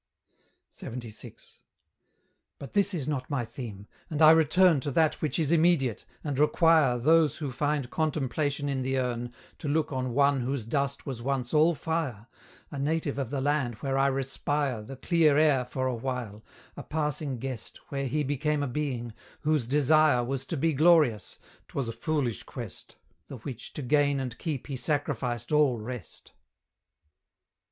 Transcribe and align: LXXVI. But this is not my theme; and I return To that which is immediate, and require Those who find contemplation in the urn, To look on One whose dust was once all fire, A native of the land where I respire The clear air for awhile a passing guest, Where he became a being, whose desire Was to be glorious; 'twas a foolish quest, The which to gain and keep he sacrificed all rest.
LXXVI. 0.81 1.59
But 2.57 2.73
this 2.73 2.91
is 2.95 3.07
not 3.07 3.29
my 3.29 3.45
theme; 3.45 3.85
and 4.09 4.19
I 4.19 4.31
return 4.31 4.79
To 4.79 4.89
that 4.89 5.21
which 5.21 5.37
is 5.37 5.51
immediate, 5.51 6.07
and 6.23 6.39
require 6.39 6.97
Those 6.97 7.37
who 7.37 7.51
find 7.51 7.91
contemplation 7.91 8.67
in 8.67 8.81
the 8.81 8.97
urn, 8.97 9.31
To 9.59 9.67
look 9.67 9.93
on 9.93 10.15
One 10.15 10.39
whose 10.41 10.65
dust 10.65 11.05
was 11.05 11.21
once 11.21 11.53
all 11.53 11.75
fire, 11.75 12.25
A 12.71 12.79
native 12.79 13.19
of 13.19 13.29
the 13.29 13.41
land 13.41 13.75
where 13.75 13.95
I 13.95 14.07
respire 14.07 14.81
The 14.81 14.95
clear 14.95 15.37
air 15.37 15.65
for 15.65 15.85
awhile 15.85 16.43
a 16.75 16.81
passing 16.81 17.37
guest, 17.37 17.79
Where 17.89 18.07
he 18.07 18.23
became 18.23 18.63
a 18.63 18.67
being, 18.67 19.13
whose 19.41 19.67
desire 19.67 20.23
Was 20.23 20.47
to 20.47 20.57
be 20.57 20.73
glorious; 20.73 21.37
'twas 21.67 21.87
a 21.87 21.91
foolish 21.93 22.41
quest, 22.41 22.95
The 23.27 23.37
which 23.37 23.71
to 23.73 23.83
gain 23.83 24.19
and 24.19 24.35
keep 24.39 24.65
he 24.65 24.77
sacrificed 24.77 25.51
all 25.51 25.77
rest. 25.77 26.31